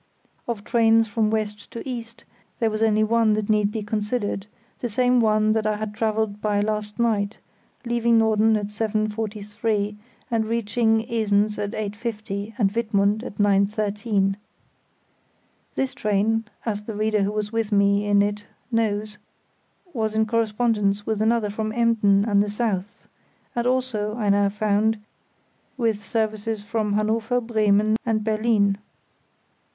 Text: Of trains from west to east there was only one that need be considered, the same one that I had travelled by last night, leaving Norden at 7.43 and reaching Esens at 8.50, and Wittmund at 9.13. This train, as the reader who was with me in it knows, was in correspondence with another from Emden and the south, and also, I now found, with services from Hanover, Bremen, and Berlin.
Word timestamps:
Of 0.47 0.63
trains 0.63 1.07
from 1.07 1.29
west 1.29 1.69
to 1.69 1.87
east 1.87 2.25
there 2.57 2.71
was 2.71 2.81
only 2.81 3.03
one 3.03 3.33
that 3.33 3.51
need 3.51 3.71
be 3.71 3.83
considered, 3.83 4.47
the 4.79 4.89
same 4.89 5.19
one 5.21 5.51
that 5.51 5.67
I 5.67 5.75
had 5.77 5.93
travelled 5.93 6.41
by 6.41 6.59
last 6.59 6.97
night, 6.97 7.37
leaving 7.85 8.17
Norden 8.17 8.57
at 8.57 8.69
7.43 8.69 9.95
and 10.31 10.47
reaching 10.47 11.03
Esens 11.07 11.59
at 11.59 11.73
8.50, 11.73 12.55
and 12.57 12.73
Wittmund 12.73 13.21
at 13.23 13.35
9.13. 13.35 14.37
This 15.75 15.93
train, 15.93 16.45
as 16.65 16.81
the 16.81 16.95
reader 16.95 17.21
who 17.21 17.31
was 17.31 17.51
with 17.53 17.71
me 17.71 18.07
in 18.07 18.23
it 18.23 18.43
knows, 18.71 19.19
was 19.93 20.15
in 20.15 20.25
correspondence 20.25 21.05
with 21.05 21.21
another 21.21 21.51
from 21.51 21.71
Emden 21.73 22.25
and 22.25 22.41
the 22.41 22.49
south, 22.49 23.07
and 23.55 23.67
also, 23.67 24.17
I 24.17 24.29
now 24.29 24.49
found, 24.49 24.97
with 25.77 26.03
services 26.03 26.63
from 26.63 26.93
Hanover, 26.93 27.39
Bremen, 27.39 27.97
and 28.03 28.23
Berlin. 28.23 28.79